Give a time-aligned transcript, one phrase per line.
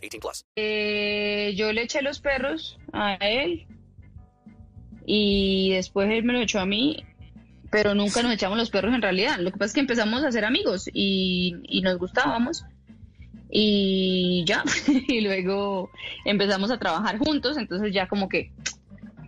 [0.00, 0.44] 18 plus.
[0.56, 3.66] Eh, yo le eché los perros a él
[5.06, 7.04] y después él me lo echó a mí,
[7.70, 9.38] pero nunca nos echamos los perros en realidad.
[9.38, 12.64] Lo que pasa es que empezamos a ser amigos y, y nos gustábamos
[13.50, 14.64] y ya,
[15.08, 15.90] y luego
[16.24, 18.52] empezamos a trabajar juntos, entonces ya como que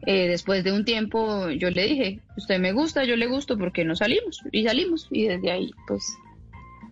[0.07, 3.85] eh, después de un tiempo yo le dije, usted me gusta, yo le gusto, porque
[3.85, 4.41] no salimos?
[4.51, 6.05] Y salimos, y desde ahí, pues...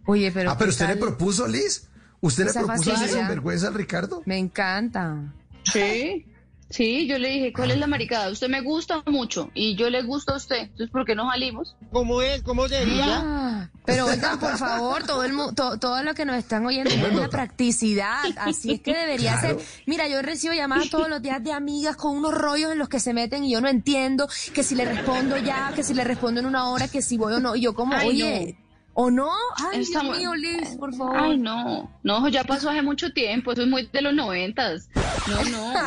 [0.07, 0.51] Oye, pero...
[0.51, 1.90] Ah, pero ¿qué usted le propuso, Liz.
[2.21, 3.19] ¿Usted le esa propuso facilidad?
[3.21, 4.23] sinvergüenza al Ricardo?
[4.27, 5.35] Me encanta.
[5.73, 6.27] Sí,
[6.69, 8.31] sí, yo le dije, ¿cuál es la maricada?
[8.31, 11.77] Usted me gusta mucho, y yo le gusto a usted, entonces ¿por qué no salimos?
[11.93, 12.43] ¿Cómo es?
[12.43, 13.07] ¿Cómo sería?
[13.23, 16.95] Ah, pero oigan, por favor, todo el mu- to- todo lo que nos están oyendo
[16.95, 18.25] es la practicidad.
[18.39, 19.59] Así es que debería Claro.
[19.59, 19.67] ser.
[19.87, 23.01] Mira, yo recibo llamadas todos los días de amigas con unos rollos en los que
[23.01, 26.41] se meten y yo no entiendo que si le respondo ya, que si le respondo
[26.41, 27.57] en una hora, que si voy o no.
[27.57, 28.59] Y yo como, Ay, oye,
[29.03, 29.31] ¿o no?
[29.73, 31.17] Ay, Estamos- Dios mío, Liz, por favor.
[31.17, 34.89] Ay, no, no, ya pasó hace mucho tiempo, eso es muy de los noventas.
[35.27, 35.75] No, no.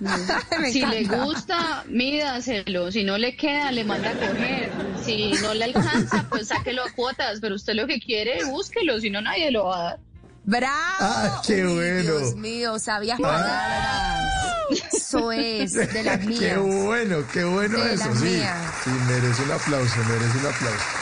[0.72, 2.90] Si le gusta, mídaselo.
[2.92, 4.70] Si no le queda, le manda a coger.
[5.04, 7.40] Si no le alcanza, pues sáquelo a cuotas.
[7.40, 8.98] Pero usted lo que quiere, búsquelo.
[9.00, 9.98] Si no, nadie lo va a dar.
[10.44, 10.76] ¡Bravo!
[11.00, 12.02] Ah, qué Uy, bueno.
[12.02, 14.32] Dios mío, sabias palabras.
[14.92, 16.40] Eso es, de las mías.
[16.40, 18.24] Qué bueno, qué bueno De eso, las sí.
[18.24, 18.74] mías.
[18.84, 21.01] Sí, merece un aplauso, merece un aplauso.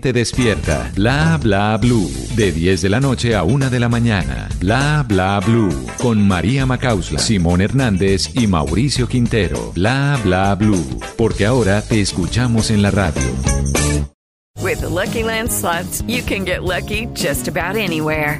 [0.01, 0.91] gente despierta.
[0.95, 4.49] Bla Bla Blue, de 10 de la noche a 1 de la mañana.
[4.59, 9.71] Bla Bla Blue, con María Macausla, Simón Hernández y Mauricio Quintero.
[9.75, 13.21] Bla Bla Blue, porque ahora te escuchamos en la radio.
[14.59, 18.39] With the Lucky Land slots, you can get lucky just about anywhere.